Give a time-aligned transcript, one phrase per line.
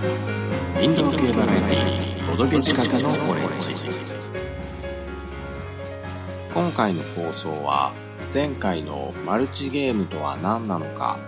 [0.00, 3.74] インド系バラエティーボドゲ仕掛けのオレンジ
[6.54, 7.92] 今回の放送は
[8.32, 11.18] 前回のマルチゲームとは何なのか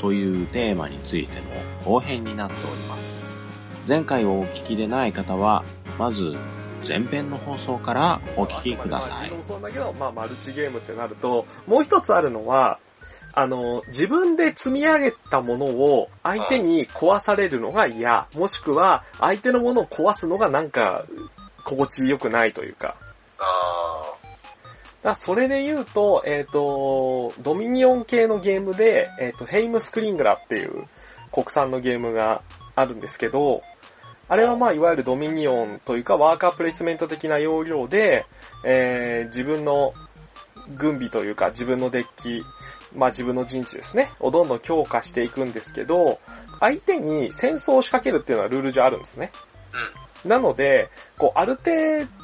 [0.00, 1.42] というテーマについての
[1.84, 3.18] 後編になっております。
[3.88, 5.64] 前回をお聞きでない方は
[5.98, 6.36] まず
[6.86, 9.30] 前編の放送からお聞きください。
[9.30, 12.78] まあ、まあ、マルチゲームってなると、もう一つあるのは、
[13.32, 21.04] あの、自分で積み上げたものを相手に壊されるのが嫌、もしくは相手のものを壊すのがなんか
[21.64, 22.96] 心地よくないというか。
[23.38, 24.02] あ
[25.02, 30.84] だそれで言うと、えっ、と、ドミニオン系のゲームで、えっ、と、ヘイムスクリングラっていう
[31.32, 32.42] 国産のゲームが
[32.74, 33.62] あるんですけど、
[34.28, 38.26] あれはまあ、いわゆるドミニオンというか、ワーカープレイスメント的な要領で、
[38.64, 39.92] えー自分の
[40.78, 42.42] 軍備というか、自分のデッキ、
[42.94, 46.18] まあ自分の陣地ですね、をどんどん強化していくんですけど、
[46.60, 49.32] 相手に戦争を仕掛けるっていうのはルール上あるんですね。
[50.24, 51.70] なので、こう、ある程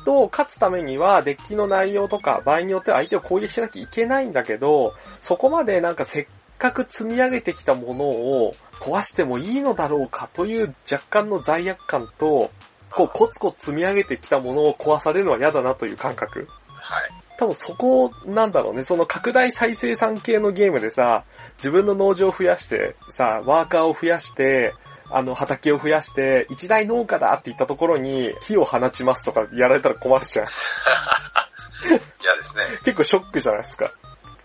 [0.05, 6.27] 度勝つためには、デッキの内容とか、場合によっては相手を攻撃しなきゃいけないんだけど、そこまでなんかせっ
[6.59, 12.51] かく積み上げてきたものを壊してもいいのだろうかという若干の罪悪感と、
[12.91, 16.47] こう、コツコツ積み上げてきたものを壊されるのは嫌だなという感覚。
[16.69, 17.26] はい。
[17.39, 18.83] 多分そこなんだろうね。
[18.83, 21.25] その拡大再生産系のゲームでさ、
[21.59, 24.75] 自分の農場を増やして、さ、ワーカーを増やして、
[25.11, 30.47] あの、畑を増やして、一大農家だって言ったところに、火を放ちますとかやられたら困るじゃん。
[32.23, 32.65] 嫌ですね。
[32.85, 33.91] 結構ショックじゃないですか。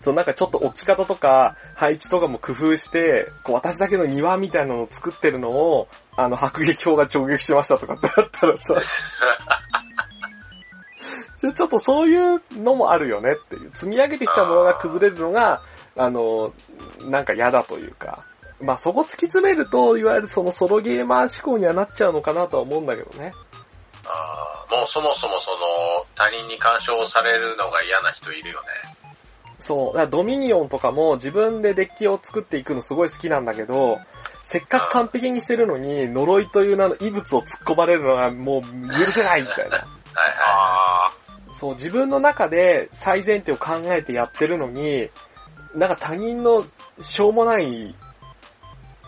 [0.02, 8.74] そう、なんかちょっと置き方とか、配置とかも工夫して、こう、私だけの庭みたいなのを作ってるのを、あの、迫撃砲が直撃しましたとかってあったらさ、
[11.42, 13.70] ちょちょっとそういうのもあるよねっていう。
[13.72, 15.60] 積み上げてきたものが崩れるのが、
[15.96, 16.52] あの、
[17.10, 18.22] なんか嫌だというか。
[18.60, 23.32] まあそこ突き詰めると、いわゆるそのソロゲーマー志向にはなっちゃうのかなとは思うんだけどね。
[24.04, 25.56] あーもうそもそもその、
[26.14, 28.68] 他人に干渉されるのが嫌な人いるよね。
[29.58, 29.86] そう。
[29.86, 33.98] だからドミニオンとかも自分でデッキを作っていくのすごい好きなんだけど、
[34.44, 38.62] せっかく完璧にしてるのに、呪いという名の異物を突っ込まれるのがもう
[39.04, 39.78] 許せないみたいな。
[40.14, 41.01] はいはあ
[41.52, 45.08] そう、自分の中で最前提を考えてやってるのに、
[45.74, 46.64] なんか他人の
[47.00, 47.94] しょうもない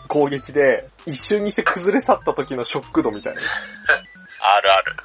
[0.07, 3.41] 攻撃で一瞬にして崩れ去った時のショック度みたいな。
[4.41, 4.95] あ、 あるある。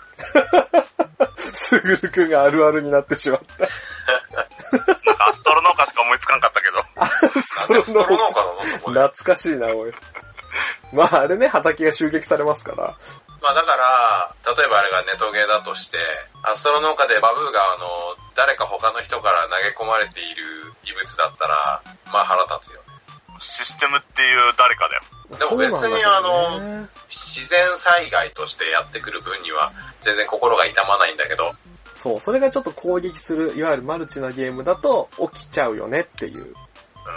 [1.52, 3.58] すぐるくんがあるあるになってしまった。
[3.58, 6.78] なんかアストロ農家しか思いつかんかったけど。
[6.78, 7.74] い。
[7.74, 9.00] なんでストロ農家なのそこで。
[9.08, 9.90] 懐かしいな、おい。
[10.92, 12.94] まああれね、畑が襲撃されますから。
[13.40, 13.69] まあだか
[15.05, 15.99] ネトゲーだとして、
[16.43, 22.91] アストロ農家でバブーがあの、誰か他の人から投げ込まれている異物だったら、まあ腹立つよね。
[23.41, 25.03] システムっていう誰かだよ。
[25.38, 29.72] でも別にそうなんだけどね自然災害としてやってくる分には、
[30.03, 31.53] 全然心が痛まないんだけど、
[31.94, 36.55] そう、それがちょっと攻撃する、いわゆるマルチなゲームだと起きちゃうよねっていう。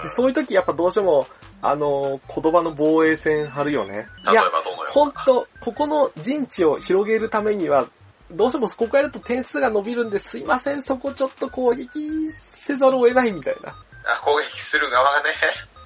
[0.02, 1.26] でそういう時やっぱどうしても、
[1.64, 4.06] あのー言葉の防衛線張るよね。
[4.30, 5.14] いや例え、ばどのようほんな。
[5.26, 7.88] と、ここの陣地を広げるためには、
[8.32, 13.70] どうしてもここやると点数が伸びるんですいません、そこちょっと攻撃せざるを得ないみたいな。
[13.70, 15.30] あ攻撃する側がね、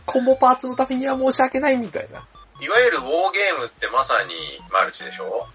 [0.06, 2.26] コンボパーツのためには申し訳ないみたいな。
[2.60, 4.34] いわゆるウォーゲームってまさに
[4.72, 5.46] マルチでしょ？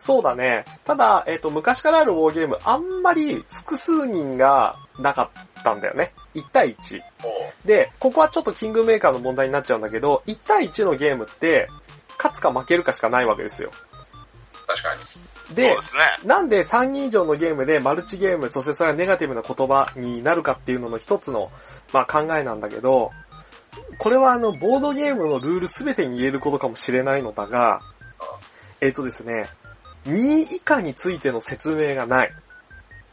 [0.00, 0.64] そうだね。
[0.84, 6.14] ただ、えっ、と、昔からあるウォーゲーム、あんまり複数人がなかったんだよね。
[6.34, 7.00] 1対1。
[7.22, 11.68] おで、ここはちょっとキングメーカーの問題になっちゃうんだけど、1対1のゲームって、
[12.16, 13.70] 勝つか負けるかしかないわけですよ。
[14.66, 15.54] 確かに。
[15.54, 16.00] でですね。
[16.24, 21.48] なんで3人以上のゲームでマルチゲーム、そしてそれがネガティブな言葉になるかっていうのの一つの、
[21.92, 23.10] まあ、考えなんだけど、
[23.98, 27.80] これはあの、ボードゲームのルールすべてに言えることかもしれないのだが、
[28.80, 29.44] えっ、とですね、
[30.06, 32.28] 2位以下についての説明がない。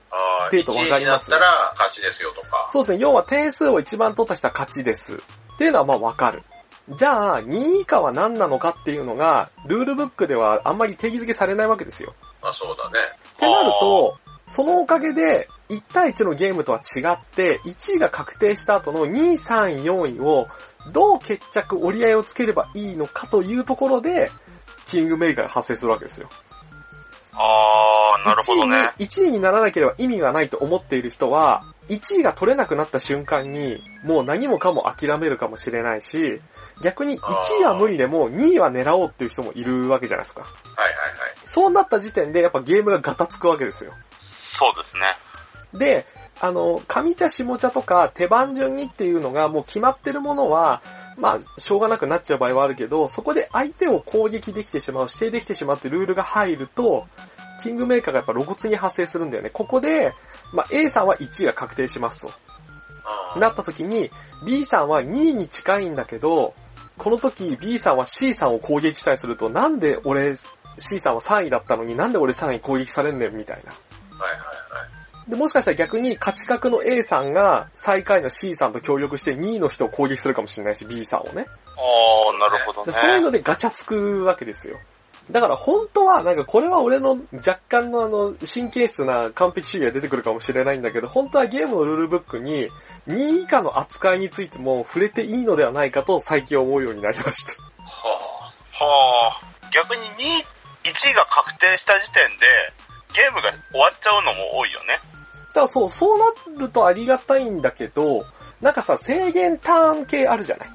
[0.09, 1.29] ああ、っていうと1位にわかります？
[1.31, 2.69] なったら勝ちですよとか。
[2.71, 5.15] そうですね、要は点数を一番取った人は勝ちです。
[5.15, 6.43] っていうのはまあわかる。
[6.91, 12.15] じゃあ、2位以下は何なのかっていうのが、ルールブックではあんまり定義づけされないわけですよ。
[12.41, 12.99] まあそうだね。
[13.33, 20.47] ってなると、そのおかげで、1対1のゲームとは違って、1位が確定した後の2位、3位、4位を、
[20.93, 24.31] どう決着、折り合いをつければいいのかというところで、
[24.85, 26.29] キングメーカーが発生するわけですよ。
[27.39, 28.91] あー、なるほどね。
[28.97, 36.41] 1位に、1位にならなければ意味がないと思っている人は、1位が取れなくなった瞬間に、もう何もかも諦めるかもしれないし、
[36.81, 40.41] 逆に1位は無理でも2位は狙おうっていう人もいるわけじゃないですか。
[40.41, 40.51] はい
[40.81, 40.97] はいはい。
[41.45, 43.91] そうなった時点でやっぱゲームがガタつくわけですよ。
[44.19, 45.01] そうですね。
[45.73, 46.05] で、
[46.39, 50.81] あの、上茶下茶とか手番順にっていうのがもう決まってるものは、
[51.17, 57.07] まあ、しょうがなくなっちゃう場合はあるけど、そこで相手を攻撃できてしまう、指定できてしまうってルールが入ると、
[57.63, 59.49] キングメーカーがやっぱ露骨に発生するんだよね。
[59.49, 60.13] ここで、
[60.53, 62.27] まあ、A さんは1位が確定しますと。
[62.27, 62.33] うん
[63.39, 64.09] なった時に、
[64.45, 66.53] B さんは2位に近いんだけど、
[66.97, 70.35] この時 B さんは C さんを攻撃したりすると、なんで俺、
[70.77, 73.71] C さんは3位だったのになんで俺3位攻撃されんねんみたいな。
[74.19, 74.46] はいはいはい。
[75.27, 81.45] で、もしかしたら逆に勝ち確の A さんが最下位の C さんと協力して2位の人を攻撃するかもしれないし、B さんをね。
[81.65, 81.79] あ
[82.35, 82.85] あ、なるほどね。
[82.87, 84.77] でそういうのでガチャつくわけですよ。
[85.29, 92.69] だから本当は、なんかこれは俺の若干のあの、神経質な完璧主義が出てくるかもしれないんだけど、本当はゲームのルールブックに
[93.09, 97.61] 2位以下の扱いについても触れていいのではないかと最近思うようになりました。
[97.83, 98.09] は
[98.71, 99.47] はあ。
[99.73, 102.45] 逆に2位、1位が確定した時点で、
[103.13, 104.97] ゲームが終わっちゃうのも多いよね。
[105.57, 106.25] だからそう、そうな
[106.65, 108.23] るとありがたいんだけど、
[108.61, 110.67] なんかさ、制限ターン系あるじゃない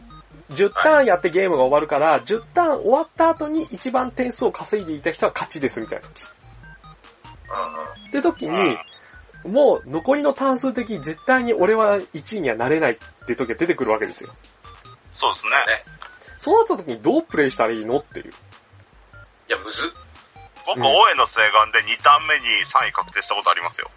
[0.50, 6.22] ？10ターンやってゲームが終わるから、10ターン終わった後に一番点数を稼いでいた人は勝ちですみたいな時。
[7.48, 7.62] あ。
[7.62, 8.08] うんうん。
[8.08, 8.54] って時うん。
[8.54, 8.76] に、
[9.44, 12.96] もう残りの単数的に絶対に俺は1位にはなれないっ
[13.26, 14.30] て時が出てくるわけですよ。
[15.14, 15.50] そうですね。
[16.40, 17.98] そうなった時にどうプレイしたらいいの？
[17.98, 18.30] っていう。
[18.30, 19.90] いや、むずっ。
[20.66, 23.90] 僕、うん大江の請願で2ターン目に3位確定したことありますよ。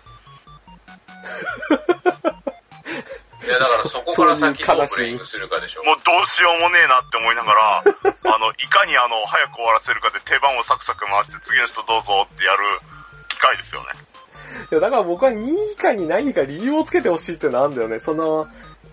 [3.46, 5.84] いや、だからそこから先どうプレイングするかでしょ。
[5.84, 7.84] もうどうしようもねえなって思いながら、
[8.34, 12.58] あの、いかにあの、早く終わらせるかで手番をサクサク回して次の人どうぞってやる
[13.30, 13.88] 機会ですよね。
[14.72, 18.00] いや、だから僕は2位以下に何か理由をつけてほしいっていうのはあるんだよね。
[18.00, 18.46] その、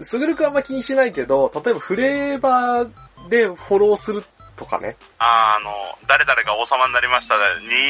[0.03, 2.93] すぐるくんはあんま気にしないけど、例えばフレーバー
[3.29, 4.23] でフォローする
[4.63, 4.97] とかね。
[5.19, 5.73] あーあの、
[6.07, 7.35] 誰々が王様になりました。
[7.35, 7.39] 2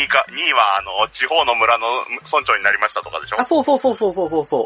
[0.04, 1.86] 位が、2位はあの、地方の村の
[2.24, 3.40] 村長になりましたとかでしょ？
[3.40, 4.64] あ、そうそうそうそうそうそうそう。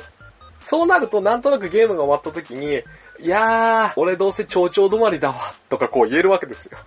[0.69, 2.82] そうなるとなんとなくゲームが終わった時に、
[3.20, 5.35] いやー、俺どうせ町長止まりだわ、
[5.69, 6.79] とかこう言えるわけですよ。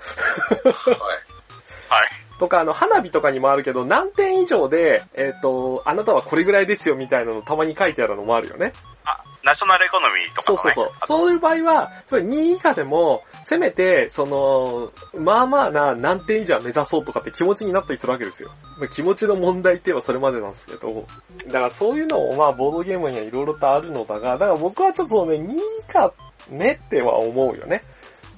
[0.65, 0.73] はい。
[1.89, 2.07] はい。
[2.39, 8.73] とか、あの、花火とかにもあるけど、何点以上で、えっ、と、あなたはこれぐらいですよみたいなのたまに書いてあるのもあるよね。
[9.05, 10.61] あ、ナショナルエコノミーとかのね。
[10.63, 11.07] そうそうそう。
[11.07, 14.91] そういう場合は、やっぱり2位以下でも、せめて、その、
[15.21, 18.49] まあまあな何点以上は目指そうとかって気持ちになったりするわけですよ。
[18.77, 21.05] まあ気持ちの問題って言えばそれまでなんですけど、
[21.47, 26.13] だからそういうのもまあボードゲームにはいろいろとあるのだが、だから僕はちょっとそのね、2位以下
[26.51, 27.81] ねっては思うよね。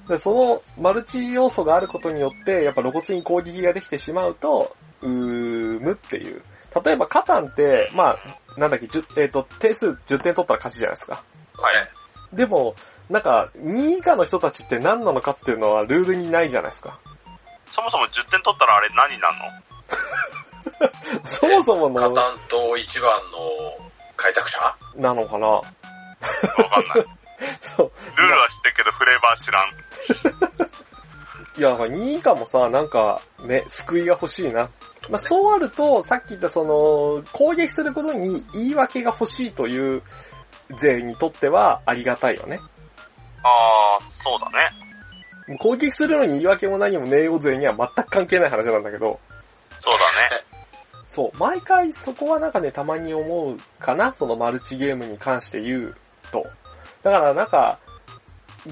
[0.08, 6.42] でそのマルチ要素があることによって、やっぱ露骨に攻撃ができてしまうと、うーむっていう。
[6.84, 8.16] 例えばカタンって、ま
[8.56, 11.22] あ、なんだっけ、10えっ、と、点数10点取ったら勝ちじゃないですか。
[11.58, 12.36] はい。
[12.36, 12.74] でも、
[13.10, 16.98] なんか、2位以下の人たちって何なのかっていうのはルールにないじゃないですか。
[17.70, 19.34] そもそも10点取ったらあれ何になる
[21.20, 21.24] の？
[21.26, 24.76] そもそもの、カタン島一番の開拓者？
[24.96, 25.70] なのかなわか
[26.80, 27.06] んない。
[27.60, 27.92] そう。
[28.16, 29.70] ルールは知ってるけどフレーバー知らん。
[31.58, 34.68] いや、2位以下もさ、なんか、ね、救いが欲しいな。
[35.10, 40.02] まあ、そうあると、さっき言ったその、攻撃することに言い訳が欲しいという
[40.78, 42.58] 勢にとってはありがたいよね。
[43.42, 45.58] あー、そうだね。
[45.58, 49.18] 攻撃するのに言い訳も何もねえよ勢には全く関係ない話なんだけど、
[49.80, 49.98] そうだ
[50.36, 50.44] ね。
[51.08, 55.96] そう、毎回そこはなんかね、たまに思うかな、そのマルチゲームに関して言う
[56.30, 56.44] と。
[57.02, 57.78] だからなんか、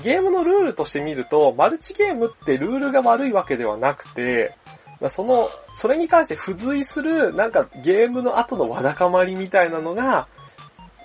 [0.03, 4.60] ゲームのルールとして見ると、マルチゲームってルールが悪いわけではなくて、まあ
[5.09, 10.29] その、それに関して付随する、なんかゲームの後のわだかまりみたいなのが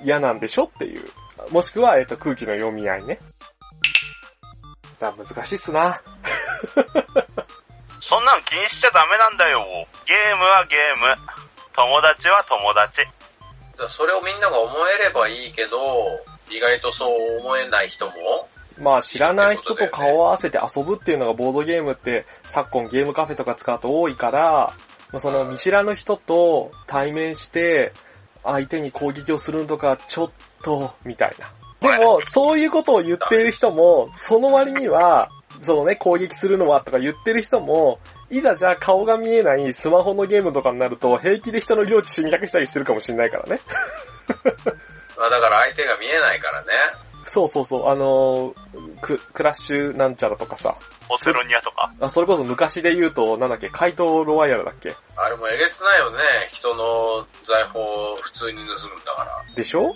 [0.03, 1.03] 嫌なんでしょっていう。
[1.51, 3.19] もしくは、えっと、空気の読み合いね。
[4.99, 6.01] だ難しいっすな。
[8.01, 9.65] そんなの気にしちゃダメなんだよ。
[10.05, 11.15] ゲームはゲーム。
[11.73, 13.01] 友達は友達。
[13.89, 15.77] それをみんなが思えればいいけど、
[16.49, 18.13] 意外とそう思えない人も、
[18.81, 24.73] まあ知らない人と顔を合わせて遊ぶっていうのがボードゲームって昨今ゲームカフェとか使うと多いから、
[25.11, 27.93] まあその見知らぬ人と対面して
[28.43, 30.29] 相手に攻撃をするのとかちょっ
[30.63, 31.51] とみたいな。
[31.81, 35.29] でもそういうことを言っている人もその割には
[35.61, 43.59] そのね攻撃するのはとか言ってる人もいざじゃあ顔が見えないスマホのゲームとかになると平気で人の領地侵略したりしてるかもしれないからね。
[45.17, 46.67] まあだから相手が見えないからね。
[47.27, 50.75] そうそうそう、あのーク、クラッシュなんちゃらとかさ、
[51.09, 51.91] オセロニアとか？
[51.99, 54.93] あ、それこそ昔で言うと、なんだっけ、怪盗ロワイヤルだっけ？
[55.15, 56.17] あれもえげつないよね。
[56.51, 58.77] 人の財宝を普通に盗むんだ
[59.15, 59.55] から。
[59.55, 59.95] でしょ？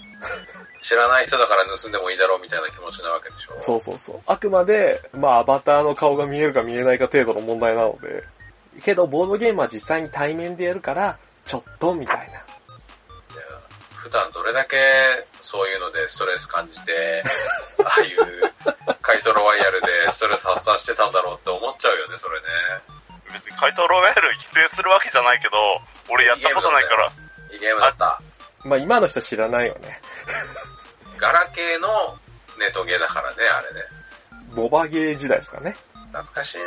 [0.82, 3.62] 知らない人だから盗んでもいいだろうみたいな気持ちなわけでしょ。
[3.62, 4.20] そうそうそう。
[4.26, 8.24] あくまで、まあ、アバターの顔が見えるか見えないか程度の問題なので。
[8.82, 12.40] けど、ボードゲームは実際に対面でやるから、ちょっと、みたいな。
[14.10, 14.76] 普普段どれだけ
[15.40, 17.22] そういうのでストレス感じて、
[17.86, 18.54] ああいう
[19.02, 22.48] カイトロワイヤルでストレス発散してたんだろうって思っちゃうよね、それね。
[23.32, 25.58] 別に怪盗ロワイヤル否定するわけじゃないけど、
[26.10, 27.06] 俺やったことないから。
[27.52, 28.20] いいゲームだった。
[28.66, 30.02] まあ今の人知らないよね。
[31.18, 32.18] ガラケーの
[32.58, 33.84] ネトゲーだからね、あれね。
[34.56, 35.76] ボバゲー時代ですかね。
[36.08, 36.64] 懐かしいね。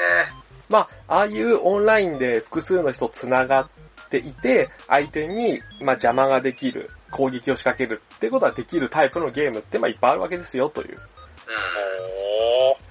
[0.69, 3.69] まあ、ああいうオンラインで複数の人繋がっ
[4.13, 10.97] ていて、相手に、まあ、邪魔ができる、攻撃を仕掛けるってことができるタイプのゲームって、まあ、いっぱいあるわけですよ、という。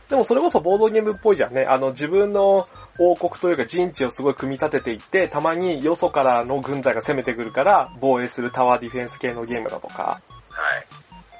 [0.09, 1.65] でもそれこそボードゲームっぽいじゃんね。
[1.65, 2.67] あの、自分の
[2.99, 10.85] 王国というか陣地をすごい組み立てていって、たまによそからの軍隊が攻めてくるから、防衛するタワーディフェンス系のゲームだとか、はい。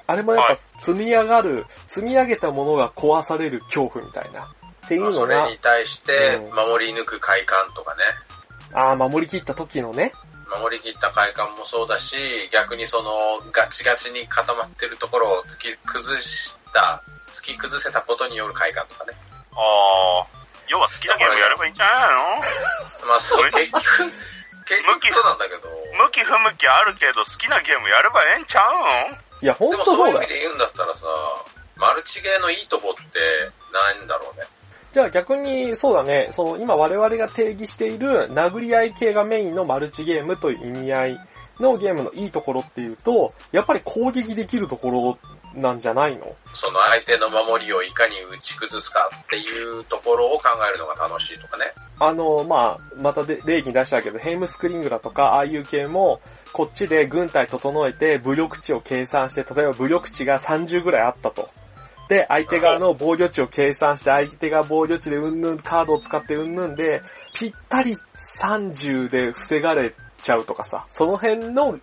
[0.06, 4.42] あれもやっぱはい積み上がる、積み上げたものが壊される恐怖みたいな。
[4.42, 8.02] っていうのがれに、対してうん守り抜く快感とかね。
[8.74, 10.12] ああ、守り切った時のね、
[10.60, 12.16] 守り切った快感もそうだし、
[12.52, 13.10] 逆にその
[13.52, 17.02] ガチガチに固まってるところを突き崩した、
[17.32, 19.12] 突き崩せたことによる快感とかね。
[19.54, 20.42] あー。
[20.68, 22.10] 要は好きなゲームやればいいんじゃない
[23.02, 23.06] の？
[23.08, 23.82] まあそう、結局、
[24.64, 25.68] 結局そうなんだけど、
[26.04, 30.34] 向き不向きあるけど好きなゲームやればええんちゃうんいや、ほでんとそうだよもそういう意味。
[30.34, 31.02] で言うんだったらさ、
[31.76, 34.46] マルチゲーのいいとこってなんだろうね。
[34.92, 41.20] じゃあ逆に、そうだね、その今我々が定義している殴り合い系がメインのマルチゲームという意味合い
[41.60, 45.18] のゲームのいいところっていうと、やっぱり攻撃できるところ
[45.54, 46.34] なんじゃないの？
[46.54, 51.72] その相手の守りをいかに打ち崩すかっていうところを考えるのが楽しいとかね。
[51.98, 56.20] あの、まあ、またで例に出したけど、ヘイムスクリングだとか、ああいう系も、
[56.52, 61.48] こっちで軍隊整えて武力値を計算して、例えば武力値が30ぐらいあったと。
[62.12, 67.00] で、相手側の防御値を計算して、相手が防御値でうんぬん、カードを使ってうんぬんで、
[67.32, 71.78] ぴったり30で防がれちゃうとかさ、その辺の。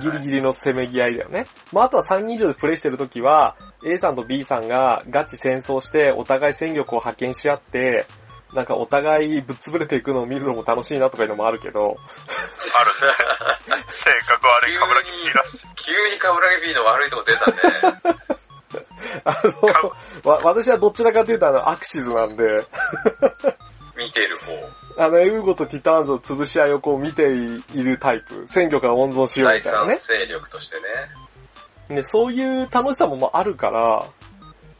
[0.00, 1.46] ギリギリのせめぎ合いだよね。
[1.72, 8.06] まあ、あとは3人以上でプレイしてるときは、A さんと B さんがガチ戦争して、お互い戦力を派遣し合って、
[8.54, 13.82] なんかお互いぶっ潰れていくのを見るのも楽しいなとかいうのもあるけど、あるね。
[13.90, 15.66] 性格悪いカブラギピーらしい。
[15.74, 18.22] 急にカブラギ B の悪いとこ出たね。
[19.24, 19.42] あ
[20.24, 22.64] の、わ、私はどちらかというとあの、アクシズなんで、
[23.96, 24.52] 見てる方。
[25.04, 28.46] あの、エウゴとティターンズの潰し合いをこう見ているタイプ。
[28.46, 29.96] 戦力が温存しようみたいなね。
[29.96, 30.76] 勢力として
[31.88, 31.96] ね。
[31.96, 34.04] ね、そういう楽しさもまああるから、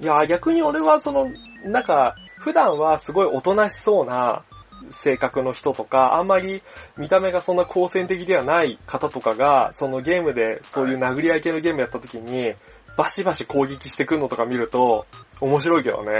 [0.00, 1.28] いや、逆に俺はその、
[1.64, 4.42] なんか、普段はすごいおとなしそうな
[4.90, 6.62] 性格の人とか、あんまり
[6.98, 12.54] 見た目がそんな好戦的ではない方とかが、そのゲームでそういう殴り合い系のゲームやった時に、
[12.96, 15.06] バシバシ攻撃してくるのとか見ると、
[15.40, 16.10] 面白いけどね。
[16.12, 16.18] いや、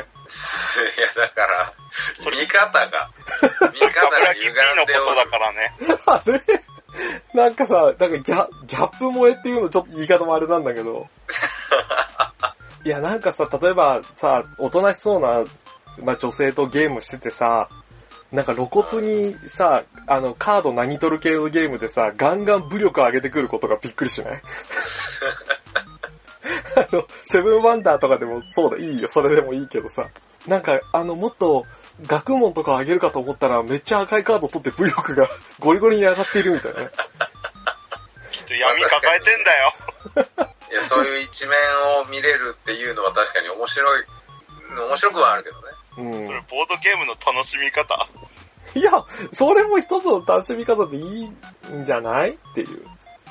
[1.17, 1.73] だから、
[2.31, 3.11] 見方が、
[3.73, 5.73] 見カ方がブラギピーのことだからね。
[6.07, 6.43] あれ？
[7.35, 11.07] なんかさ、なんかギャギャップ萌えっていうのちょっと言い方もあれなんだけど。
[12.85, 15.45] いや、なんかさ、例えばさ、おとなしそうな、
[16.05, 17.69] まあ、女性とゲームしててさ、
[18.33, 24.43] なんか露骨にさ、あの、カード何取る系のゲームでさ、ガンガン武力上げてくることがびっくりしない？
[26.76, 30.09] あの、セブンワンダーとかでもそうだ、いいよ、それでもいいけどさ。
[30.47, 31.62] なんか、あの、もっと、
[32.07, 35.28] 学問とか上げるかと思ったら、めっちゃ赤いカード取って武力が
[35.61, 36.90] ゴリゴリに上がっているみたいなね。
[38.33, 39.75] きっと闇抱えてんだよ。
[40.73, 41.57] いや、そういう一面
[42.00, 44.04] を見れるっていうのは確かに面白い、
[44.88, 45.62] 面白くはあるけどね。
[45.99, 46.40] うんそれ。
[46.50, 48.09] ボードゲームの楽しみ方。
[48.75, 48.90] いや、
[49.33, 52.31] それも一つの楽しみ方でいいんじゃない？
[52.31, 52.83] っていう。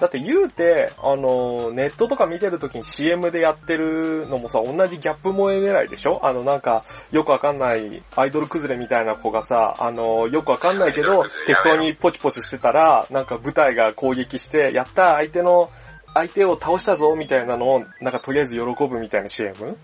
[0.01, 6.19] だって言うて、あの、ネットとか見てるときに CM でやってるのもさ、同じギャップ萌え狙いでしょ？
[6.23, 15.69] あの、なんか、よくわかんないアイドル崩れみたいな子がさ、あの、よくわかんないけど適当にポチポチしてたら、なんか舞台が攻撃して、やった相手の、
[16.15, 19.53] 相手を倒したぞみたいなのを、なんかとりあえず喜ぶみたいな CM?
[19.53, 19.77] 具体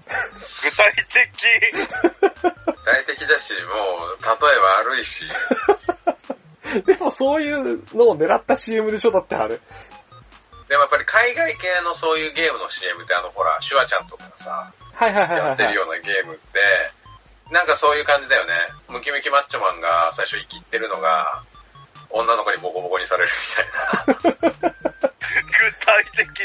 [0.96, 1.86] 的。
[2.22, 5.24] 具体的だし、もう、例えば悪いし、
[6.86, 9.12] でもそういうのを狙った CM でしょ？
[9.12, 9.58] だってあれ。
[10.68, 15.76] でもやっぱり海外系のそういうゲームの CM ってあのほら、シュワちゃんとかがさ、はいはいはいはい、やってるはい。
[15.76, 16.60] ようなゲームって、
[17.52, 18.54] なんかそういう感じだよね。
[18.90, 21.44] ムキムキマッチョマンが最初生きってるのが、
[22.10, 24.48] 女の子にボコボコにされるみたいな。
[25.28, 26.38] 具体的。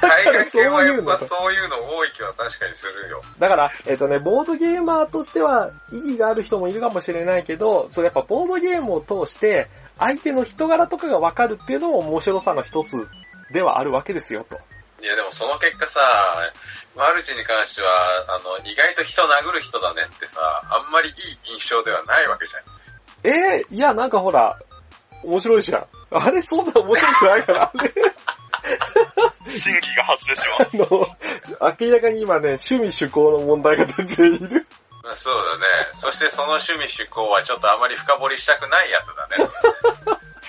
[0.00, 3.22] 海外系はやっそういうのぱそういうの多い気は確かにするよ。
[3.38, 9.66] だから、えっ、とね、ボードゲーマーとしては意義がある人もいるかもしれないけど、それやっぱボードゲームを通して、
[9.98, 13.08] 相手の人柄とかがわかるっていうのも面白さの一つ
[13.52, 14.58] ではあるわけですよ、と。
[15.00, 16.00] いやでもその結果さ、
[16.96, 17.88] マルチに関しては、
[18.28, 20.40] あの、意外と人殴る人だねってさ、
[20.70, 21.14] あんまりいい
[21.44, 23.58] 印象ではないわけじゃん。
[23.58, 24.56] えー、いや、なんかほら、
[25.22, 25.86] 面白いじゃん。
[26.10, 27.92] あれ、そんな面白くないから、あれ。
[29.48, 30.76] 審議が発生します。
[30.76, 31.06] あの、
[31.80, 34.66] 明らかに今ね、趣味趣向の問題が出ている。
[35.02, 35.64] まあそうだね。
[35.94, 39.50] そしてその趣味趣向はちょっとあまり深掘りしたくないやつだね。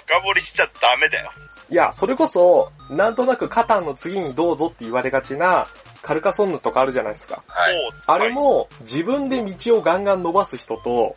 [0.05, 1.31] 深掘りしちゃダメだよ。
[1.69, 5.67] いや、それこそ、なんとなくカタンの次にどうぞって言われがちな、
[6.01, 7.43] カルカソンヌとかあるじゃないですか。
[7.47, 7.91] はい。
[8.07, 11.13] あれ、も、自分で道をガンガン伸ばす人と、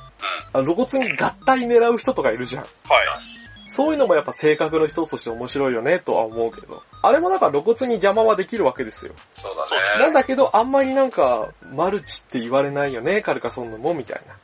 [0.52, 2.62] あ露骨に合体狙う人とかいるじゃん。
[2.62, 2.68] は
[3.02, 3.06] い。
[3.06, 3.42] はい。
[3.66, 6.82] そういうのもやっぱ性格の一つとして面白いよね、とは思うけど。
[7.00, 9.14] あれもなんか露骨に邪魔はできるわけですよ。
[9.34, 9.64] そうだ
[9.98, 10.04] ね。
[10.04, 14.34] なんだけど、あんまりなんか、マルチって言われないよね、カルカソンヌも、みたいな。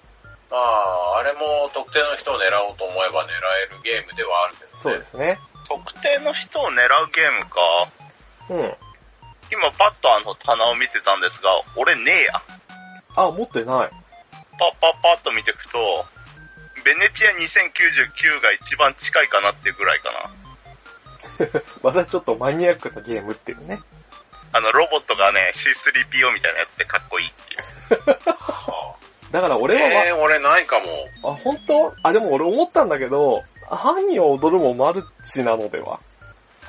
[0.51, 1.41] まあ、あれも
[1.75, 2.39] 特定の人を狙
[2.71, 4.79] おうと思えば狙えるゲームではあるけどね。
[4.79, 5.39] そうですね。
[5.69, 7.61] 特定の人を狙うゲームか。
[8.51, 8.89] うん。
[9.51, 12.43] 今パッとあの棚を見てたんですが、俺ねえや。
[13.17, 13.67] あ、持ってない。
[13.67, 13.91] パッ
[14.81, 15.79] パッパッと見ていくと、
[16.85, 20.19] ベネチア2099が一番近いかなっていうぐらいかな。
[21.83, 23.81] またちょっとマニアックなゲームっていうね。
[24.53, 27.61] あの、ロボットがね、C3PO みたいなやつでかっこいいっていう。
[28.27, 28.95] は
[29.31, 30.87] だから俺あ、は、えー、俺ないかも。
[31.31, 31.95] あ、本当？
[32.03, 33.43] あ、でも俺思ったんだけど、
[33.77, 36.01] 犯人を踊るもマルチなのでは？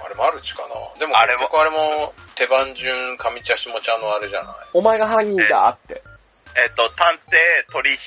[0.04, 1.00] あれマルチかな？
[1.00, 4.54] でもあれもあれも手番順上茶下茶のあれじゃない？
[4.74, 6.02] お前が犯人だって。
[6.58, 7.98] えっ、と、探偵、取引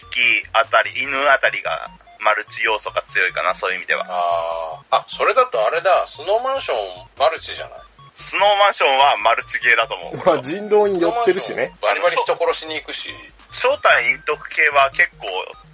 [0.53, 1.87] あたり、犬あたりが
[2.21, 4.05] マルチ要素が強いかな、そういう意味では。
[4.09, 4.97] あー。
[4.99, 6.77] あ、それだとあれだ、スノーマンション
[7.19, 7.79] マルチじゃない？
[8.15, 10.17] スノーマンションはマルチゲーだと思う。
[10.27, 11.73] まあ人狼に寄ってるしね。
[11.81, 13.09] バリバリ人殺しに行くし。
[13.53, 15.27] 正体隠匿系は結構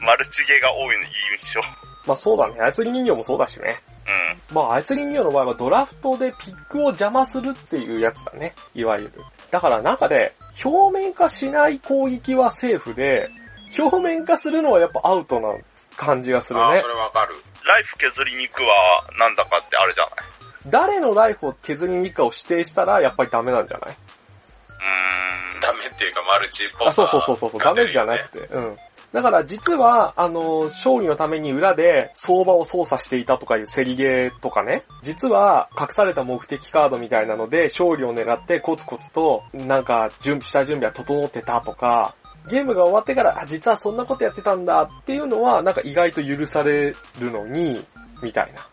[0.04, 1.04] マルチゲーが多いの
[1.40, 1.60] 印象。
[2.08, 2.60] まあそうだね。
[2.60, 3.76] 操り人形もそうだしね。
[4.50, 4.56] うん。
[4.56, 8.54] まあ操り人形の場合はドラフトでピックを邪魔するっていうやつだね。
[8.74, 9.12] いわゆる。
[9.50, 10.32] だからなんかで、
[10.64, 13.28] 表面化しない攻撃はセーフで、
[13.78, 15.50] 表面化するのはやっぱアウトな
[15.96, 16.88] 感じがするねあーそ。
[16.88, 17.34] れわかる。
[17.66, 18.68] ライフ削りに行くは
[19.18, 20.14] なんだかってあるじゃない？
[20.66, 23.90] 誰のライフを削りに行くかを指定したらやっぱりダメなんじゃない？
[23.90, 25.60] うーん。
[25.60, 28.38] ダメっていうかマルチっぽさあ、そうそうそうそうそう、ダメじゃなくて。
[28.38, 28.78] うん。
[29.12, 42.14] だから実は、あの、勝利のために裏で相場を操作していたとかいう競りゲーとかね、実は隠された目的カードみたいなので勝利を狙ってコツコツとなんか準備した準備は整ってたとか、
[42.50, 47.84] ゲームが終わってから、あ、実はそんなことやってたんだっていうのはなんか意外と許されるのに、
[48.22, 48.60] みたいな。
[48.60, 48.66] あ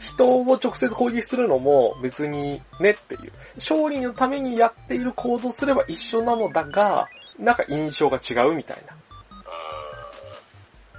[0.00, 3.32] 人を直接攻撃するのも別にねっていう。
[3.56, 7.06] 勝利のためにやっている行動すれば一緒なのだが、
[7.38, 8.95] なんか印象が違うみたいな。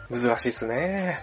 [0.10, 1.20] 難しいっすね。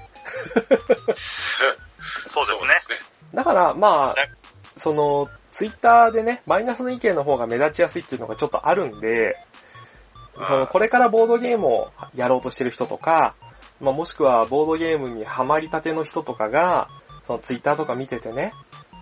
[2.29, 2.97] そうですね。
[3.33, 4.23] だから、まあね、
[4.77, 9.37] その、ツイッターでね、マイナスの意見の方が目立ちやすいっていうのがちょっとあるんで、
[10.47, 13.35] その、これからボードゲームをやろうとしてる人とか、
[13.81, 16.89] まあ、もしくはボードゲームにハマりたての人とかが、
[17.27, 18.53] そのツイッターとか見ててね、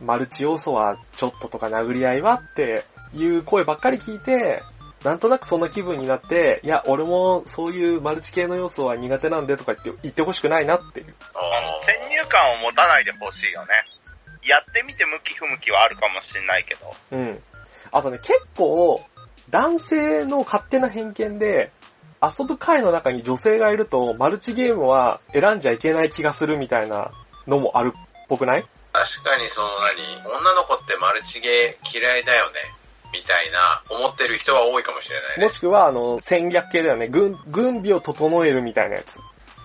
[0.02, 4.62] マルチ要素はちょっととか殴り合いはっていう声ばっかり聞いて、
[5.04, 11.14] なんとなくそんな気分になって、いや、俺もそういうマルチ系の要素は苦手なんでとか言って言ってほしくないなっていう。
[11.34, 13.68] あの、先入観を持たないでほしいよね。
[14.44, 16.94] やってみて向き不向きはあるかもしれないけど。
[17.12, 17.42] うん。
[17.90, 19.04] あとね、結構、
[19.50, 21.72] 男性の勝手な偏見で、
[22.22, 27.10] 遊ぶ会の中に女性がいると、マルチゲームは選んじゃいけない気がするみたいな
[27.48, 28.64] のもあるっぽくない？
[28.92, 32.60] 確かにその何、女の子ってマルチゲー嫌いだよね。
[33.12, 35.52] みたいな、思ってる人は多いかもしれないねも。
[35.52, 37.08] しくは、あの、戦略系だよね。
[37.08, 39.18] 軍、軍備を整えるみたいなやつ。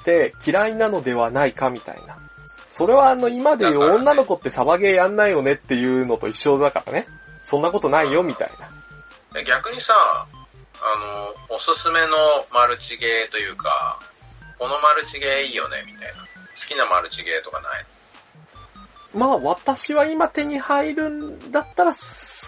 [0.06, 2.18] で、嫌いなのではないかみたいな。
[2.70, 7.06] それはあの、今で言う女の子ってサバゲーやんないよねっていうのと一緒だからね。
[7.44, 8.50] そんなことないよみたい
[9.34, 9.42] な。
[9.44, 10.26] 逆にさ、あ
[11.50, 12.08] の、おすすめの
[12.54, 14.00] マルチゲーというか、
[14.60, 16.22] このマルチゲーいいよね、みたいな。
[16.22, 16.28] 好
[16.68, 17.86] きなマルチゲーとかない？
[19.14, 21.94] まあ、私は今手に入るんだったら、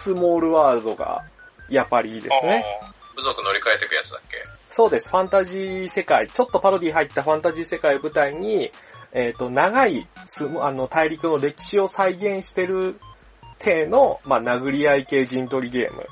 [0.00, 1.18] スモールワールドが、
[1.68, 2.64] やっぱりいいですね。
[3.14, 4.36] 部族乗り換えていくやつだっけ？
[4.70, 5.10] そうです。
[5.10, 8.70] ファンタジー世界、ちょっとパロディ入ったファンタジー世界を舞台に、
[9.12, 12.98] えっ、と、長いす、あの、大陸の歴史を再現してる
[13.58, 16.06] 体の、まあ、殴り合い系陣取りゲーム。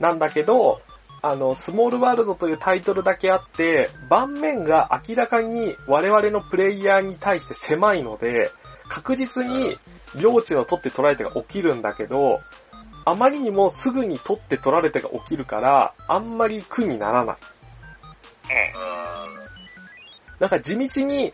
[0.00, 0.80] なんだけど、
[1.20, 8.50] あの、スモールワールドというタイトルだけあって、盤面が明らかに我々のプレイヤーに対して狭いので、
[8.88, 9.76] 確実に
[10.16, 12.38] 領地の取って取られてが起きるんだけど、
[13.08, 17.36] あまりにもすぐに取って取られてが起きるから、あんまり苦にならない。
[20.36, 21.32] うなんか地道に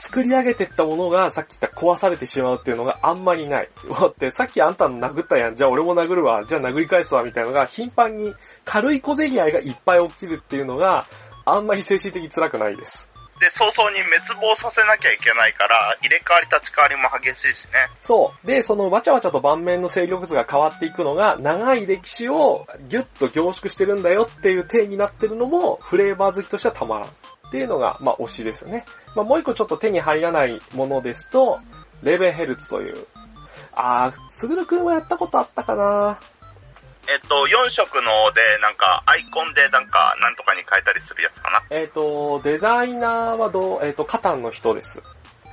[0.00, 3.68] 作り上げてったものがさっき言った壊されてしまうっていうのがあんまりない。
[3.88, 11.06] だってさっきあんたの殴ったやん、じゃあ俺も殴るわ、じゃあ殴り返すわみたいなのが頻繁に軽い小競り合いがいっぱい起きるっていうのが
[11.44, 13.08] あんまり精神的に辛くないです。
[13.40, 17.88] で、早々に滅亡させなきゃいけないから、入れ替わり立ち替わりも激しいしね。
[18.02, 18.46] そう。
[18.46, 27.08] で、そのわちゃわちゃと盤面の勢力図が変わっていくのが、長い歴史をギュッと凝縮してるんだよっていう体になってるのも、フレーバー好きとしてはたまらん。
[27.08, 28.84] っていうのが、まあ、推しですね。
[29.14, 31.58] まあ、もう一個ちょっと手に入らないものですと、
[32.02, 33.06] レベンヘルツという。
[33.74, 36.18] あー、すぐるくんはやったことあったかな
[37.08, 41.62] えっと、4色ので、なんか、アイコンでなんか、なんとかに変えたりするやつかな。
[41.70, 45.02] えっ、と、デザイナーはどう、えっ、と、カタンの人です。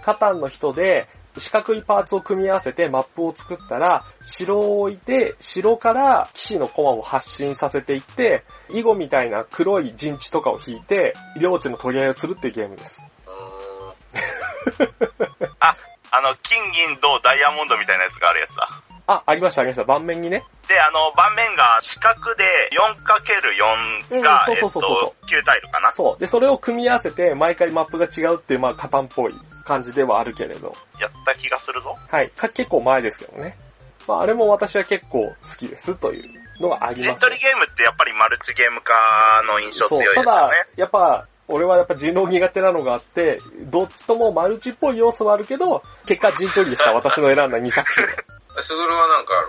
[0.03, 13.01] カタンの人で、四角いパーツを組み合わせてマップを作ったら、城を置いて、城から騎士のコマを発進させていって、囲碁みたいな黒い陣地とかを引いて、領地の取り合いをするっていうゲームです。
[15.59, 15.75] あ、
[16.11, 18.69] あの、金銀銅ダイヤモンドみたいなやつがあるやつだ。
[19.05, 19.83] あ、ありましたありました。
[19.83, 20.43] 盤面にね。
[20.67, 22.43] で、あの、盤面が四角で
[24.09, 25.91] 4×4 が、うんそうそうそうそうえっと、9タイルかな？
[25.91, 26.19] そう。
[26.19, 29.33] で、それを組み合わせて、毎回マップが違うっていう、まあ、カタンっぽい
[29.65, 30.73] 感じではあるけれど。
[30.99, 31.95] やった気がするぞ。
[32.09, 32.29] はい。
[32.29, 33.57] か結構前ですけどね。
[34.07, 36.23] まあ、あれも私は結構好きですという
[36.61, 38.93] のがあります、陣取りゲームってやっぱりマルチゲーム化
[39.47, 46.93] の印象強いですただよね。、やっぱ、俺はやっぱ人狼苦手なのがあって、どっちともマルチっぽい要素はあるけど、結果陣取りでした。
[46.93, 48.05] 私の選んだ2作品。
[48.61, 49.47] すぐるはなんかある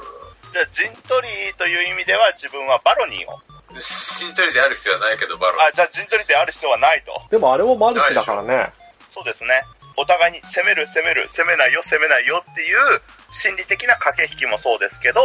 [0.54, 3.38] じゃあ、陣取りという意味では自分はバロニーを。
[3.80, 5.60] 新取りである必要はないけど、バロン。
[5.66, 7.10] あ、じゃあ陣取りである必要はないと。
[7.28, 8.72] でもあれもマルチだからね。
[9.10, 9.62] そうですね。
[9.96, 15.20] お互いに攻める攻める攻めないよ攻めないよっていう心理的な駆け引きもそうですけど、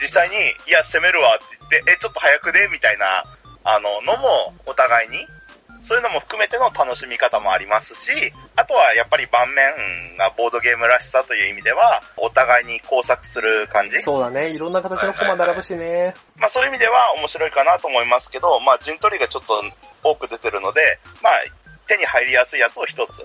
[0.00, 3.22] 実際に、いや攻めるわって言って、え、ちょっと早くでみたいな、
[3.64, 5.26] あの、のもお互いに、
[5.88, 8.12] そういうのも含めての楽しみ方もありますし、
[8.56, 13.98] あとはやっぱり盤面がボードゲームらしさという意味では、お互いに工作する感じ。
[14.02, 14.50] そうだね。
[14.50, 16.12] いろんな形のコマ並ぶしね。
[16.36, 19.64] まあそういう意味では面白いかなと思いますけど、まあ陣取りがちょっと
[20.04, 21.32] 多く出てるので、まあ
[21.86, 23.24] 手に入りやすいやつを一つ。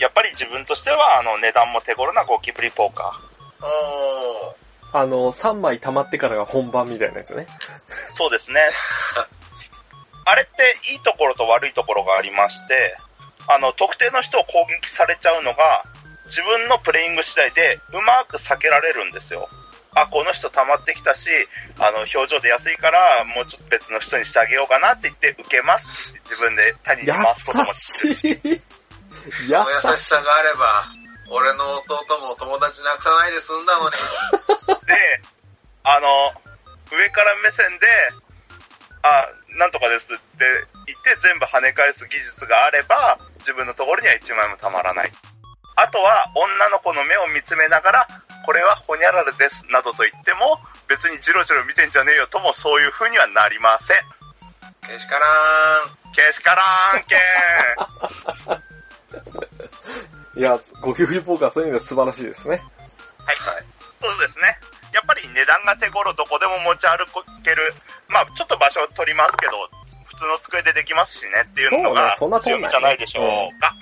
[0.00, 3.66] やっぱり自分としてはあの値段も手頃なゴキブリポーカー。
[3.66, 4.56] お
[4.90, 7.46] あの、3枚溜まってからが本番みたいなやつね。
[8.14, 8.60] そうですね。
[10.28, 12.96] あれっていいところと悪いところがありまして、
[13.48, 15.82] あの特定の人を攻撃されちゃうのが
[16.26, 19.48] 自分のプレイング次第でうまく避けられるんですよ。
[19.96, 21.30] あ、この人溜まってきたし、
[21.80, 28.04] あの、表情で安いから、もうちょっと別の人にしてあげようかなって言って、受けます自分で谷に回すこともできるし。
[28.04, 28.28] 優しい。
[28.28, 28.60] 優
[29.48, 30.04] その優し。
[30.04, 30.92] さがあれば、
[31.30, 33.96] 俺の弟も友達なくさないで済んだのに。
[34.86, 34.94] で、
[35.84, 36.08] あの、
[36.92, 37.86] 上から目線で、
[39.02, 40.44] あ、なんとかですって
[40.86, 45.12] 言って全部跳ね返す技術があれば、自分のところには1枚もたまらない。
[45.76, 48.08] あとは、女の子の目を見つめながら、
[48.44, 50.58] これはホニャララです、などと言っても、
[50.88, 53.96] 別にジロジロ見てんじゃねえよともそういう風にはなりません。
[54.86, 55.26] けしから
[55.84, 56.14] ん。
[56.14, 57.16] けしからんけ
[60.36, 60.40] ん。
[60.40, 62.56] いや、ゴキブリポーカーそういう意味では素晴らしいですね。
[63.26, 63.36] はい。
[63.36, 63.64] はい。
[64.00, 64.56] そうですね。
[64.92, 67.04] やっぱり値段が手頃どこでも持ち歩
[67.44, 67.72] ける。
[68.08, 69.52] まあちょっと場所を取りますけど、
[70.06, 73.74] 普通の机でできますしねっていうのが強みじゃないでしょうか。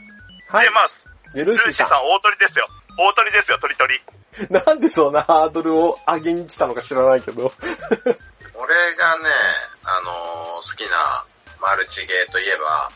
[0.57, 0.71] はいで、。
[0.71, 0.89] まあ、
[1.35, 2.69] で、ルーシーさルーシーさん大鳥ですよ。
[2.99, 3.95] 大鳥ですよ、鳥鳥。
[3.95, 4.67] ん。
[4.67, 7.53] なんでそんなハードルを上げに来たのか知らないけど。
[8.57, 9.29] 俺がね、
[9.85, 11.25] あのー好きな
[11.61, 12.91] マルチゲーといえば、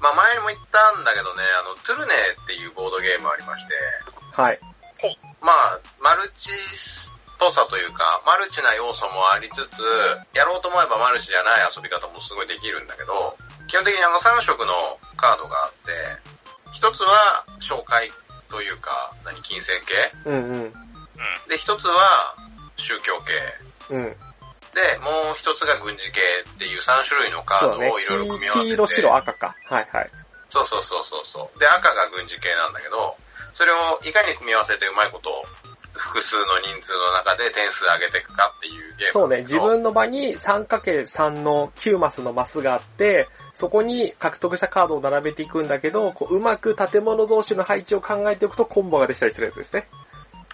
[0.00, 3.74] まあ前にも言ったんだけどね、あの、トゥルネっていうボードゲームありまして、
[4.32, 4.58] はい。
[5.40, 6.54] まあ、マルチっ
[7.38, 9.82] ぽさというか、マルチな要素もありつつ、
[10.34, 13.36] やろうと思えばマルチじゃない遊び方もすごいできるんだけど、
[13.68, 15.92] 基本的にあの3色のカードがあって、
[16.72, 18.10] 一つは紹介
[18.50, 19.94] というか、何、金銭系？
[20.26, 20.72] うんうん。
[21.48, 22.34] で、一つは
[22.76, 23.18] 宗教
[23.88, 23.94] 系。
[23.94, 24.02] うん。
[24.74, 26.20] で、もう一つが軍事系
[26.54, 28.66] っていう3種類のカードをいろいろ組み合わせて。
[28.66, 29.54] 黄色、白、赤か。
[29.66, 30.10] はいはい。
[30.50, 31.58] そうそうそうそうそう。
[31.58, 33.16] で、赤が軍事系なんだけど、
[33.54, 35.44] それをいかに組み合わせてうまいことを
[36.08, 39.40] 複数の人数の中で点数上げていくかっていうゲームそうね。
[39.42, 49.88] 自分の場に 3×3 の9マスのマスがあって、そこに獲得したカードを並べていくんだけど、こううまく建物同士の配置を考えておくとコンボができたりするやつですね。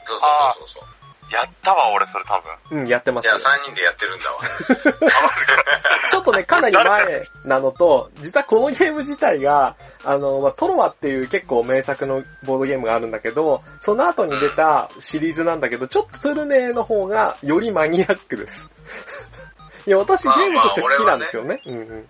[0.04, 0.93] そうそうそうそう。
[1.34, 2.82] やったわ、俺それ多分。
[2.82, 4.40] うん、やってますいや、3人でやってるんだわ。
[6.10, 18.70] ちょっとね、かなり前なのと、実はこのゲーム自体が、あの、まあ、トロワっていう結構名作のボードゲームがあるんだけど、その後に出たシリーズなんだけど、ちょっとトゥルネの方がよりマニアックです。
[19.86, 21.60] いや、私ゲームとして好きなんですけどね。
[21.66, 21.80] うんうん。
[21.80, 22.06] うん、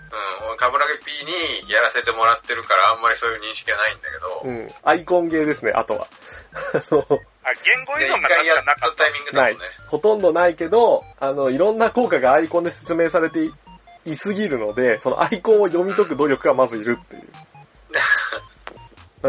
[0.48, 4.68] 俺、カブラゲ P にやらせてもらってるから、あんまりそういう認識はないんだけど、うん。
[4.84, 6.06] アイコンゲーですね、あとは。
[6.54, 9.68] あのあ、言語依存が確かなかったタイミングだないもんね。。
[9.88, 13.52] ほとんどないけど、あの、いろんな効果がアイコンで説明されてい
[14.07, 17.24] いすぎるので、そのアイコンを読み解く努力がまずいるっていう。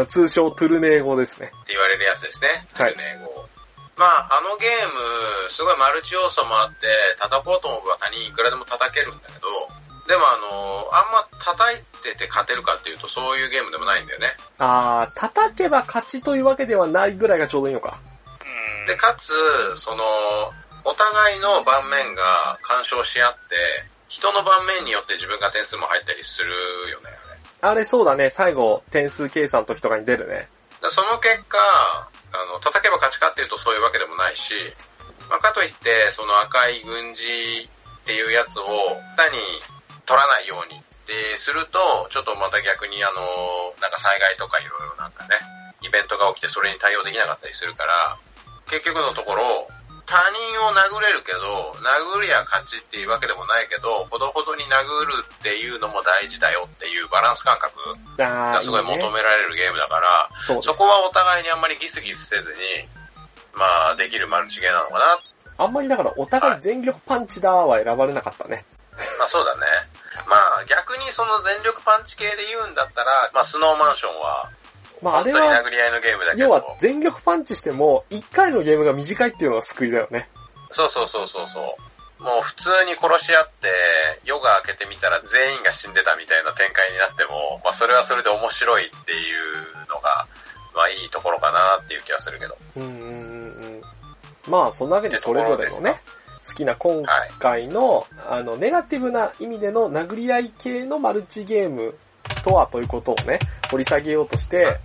[0.06, 1.46] 通称トゥルネー語ですね。
[1.46, 2.66] って言われるやつですね。
[2.74, 3.48] はいトゥルネー語。
[3.96, 5.00] まあ、あのゲーム、
[5.50, 6.74] すごいマルチ要素もあって、
[7.18, 9.48] 叩こうと思えば他人いくらでも叩けるんだけど、
[10.06, 14.28] でもあの、あんま叩いてて勝てるかっていうとそういうゲームでもないんだよね。
[14.58, 17.98] あー、叩けば勝ちというわけではないぐらいがちょうどいいのか。
[18.80, 18.86] うん。
[18.86, 19.32] で、かつ、
[19.76, 20.04] その、
[20.84, 23.38] お互いの盤面が干渉し合って、
[24.08, 26.50] 人の盤面によって自分が点数も入ったりする
[26.90, 27.10] よね、
[27.62, 27.70] あれ。
[27.72, 30.48] あれそうだね、最後、点数計算の時とかに出るね。
[30.80, 32.08] でその結果、あ
[32.52, 34.54] の、叩けば勝ちかっていうとそういうわけでもないし、
[35.28, 38.66] まあ、かといって、その赤い軍事っていうやつを、
[39.16, 39.38] 単に
[40.06, 45.34] 取らないようにってすると、ちょっとまた逆にあの、なんか災害とかいろいろなんかね、
[45.82, 48.16] イベントが起きてそれに対応できなかったりするから、
[48.70, 49.68] 結局のところ、
[50.06, 57.74] 他人を殴れるけど、殴りゃ勝ちっていうわけでもないけど、ほどほどに殴るっていうのも大事だよっていうバランス感覚
[58.16, 62.56] がすごいいいね求められるゲームだから、そうですそこはお互いにあんまりギスギスせずに、
[63.58, 64.98] まあ、できるマルチゲーなのか
[65.58, 65.64] な。
[65.64, 68.64] あんまりだから、お互い全力パンチだは選ばれなかったね。
[69.18, 69.66] まあそうだね。
[70.28, 74.50] まあ逆にその全力パンチ系で言うんだったら、まあスノーマンションは、
[75.02, 80.28] まああれは、殴り合いのゲームだけ要はど、全力パンチしても、1回のゲームが短いっていうのが救いだよね。
[80.72, 81.76] そうそうそうそうそ
[82.18, 82.22] う。
[82.22, 83.68] もう普通に殺し合って、
[84.24, 90.26] 夜が明けてみたら全員が死んでたみたいな展開になっても、まあそれはそれで面白いっていうのが、
[90.74, 92.56] まあいいところかなっていう気はするけど。
[92.76, 93.82] うんうんうんうん。
[94.48, 96.00] まあ、そんなわけでそれぞれのね、
[96.46, 97.02] 好きな今
[97.38, 101.94] 回の、あの、ネガティブな意味での殴り合い系のマルチゲーム
[102.44, 103.38] とはということをね、
[103.70, 104.78] 掘り下げようとして、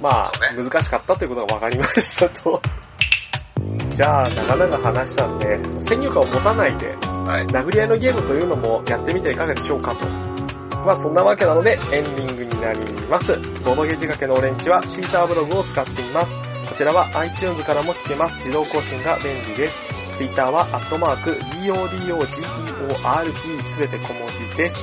[0.00, 2.60] まあね難しかったということが分かりましたと。
[3.94, 7.46] じゃあ、長々話したんで、先入観を持たないで、はい。
[7.46, 10.06] 殴り合いのゲームというのもやってみてはいかがでしょうかと。
[10.84, 13.36] まあそんなわけなのでエンディングになります。
[13.64, 16.38] ボードゲージ掛けのオレンジはシーターブログを使っています。
[16.68, 18.36] こちらは iTunes からも聞けます。
[18.36, 19.87] 自動更新が便利です。
[20.18, 21.30] ツイッターはアットマーク
[21.62, 22.18] BODOGEORP
[23.62, 24.82] すべて小文字です。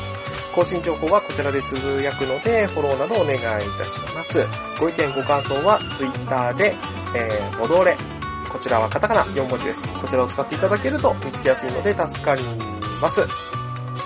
[0.56, 3.42] 更新情報はこちらでつぶやくので、フォローなどお願いい
[3.78, 4.42] たします。
[4.80, 6.74] ご意見ご感想はツイッターで、
[7.14, 7.98] えー、戻れ、
[8.50, 9.82] こちらはカタカナ4文字です。
[10.00, 12.42] こちらを使っていただけると見つけやすいので助かり
[13.02, 13.55] ます。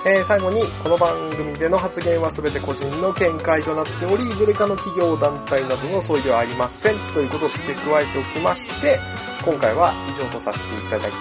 [0.05, 6.95] えー最後に、この番組での発言は全て個人の見解となっており、いずれかの企業団体などの相違ではありません。
[7.13, 8.97] ということを付け加えておきまして、
[9.43, 11.13] 今回は以上とさせていただき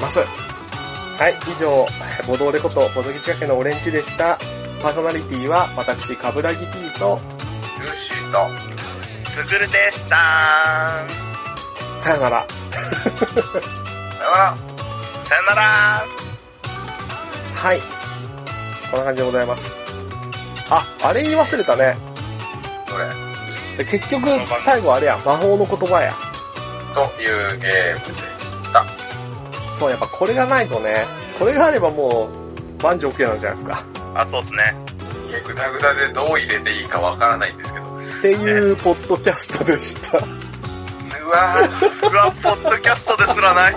[0.00, 0.18] ます。
[0.20, 1.86] はい、以上、
[2.26, 4.38] ボドーレこと、ボドゲチカケのオレンジでした。
[4.80, 7.20] パーソナリティは、私、カブラギ P と、
[7.80, 8.48] ルーシーと、
[9.28, 11.04] すぐるでした
[11.98, 12.46] さよなら。
[12.48, 13.02] さよ
[14.20, 14.56] なら。
[15.24, 16.06] さよなら
[17.54, 18.01] はい。
[18.92, 19.72] こんな感じでございます。
[20.68, 21.96] あ、あれ言い忘れたね。
[22.90, 22.98] こ
[23.78, 24.28] れ、で結局、
[24.62, 26.14] 最後あれや、魔法の言葉や。
[26.94, 28.84] というゲームでした。
[29.74, 31.06] そう、やっぱこれがないとね、
[31.38, 32.28] これがあればも
[32.78, 33.82] う、万事 OK なんじゃないですか。
[34.14, 34.76] あ、そうっすね。
[35.30, 37.86] いや、ぐだぐだでどう入れていいかわからないんですけど。
[37.86, 40.18] っていう、ポッドキャストでした。
[40.18, 40.20] う
[41.30, 42.10] わぁ。
[42.10, 43.76] うわ、ポッドキャストですらない。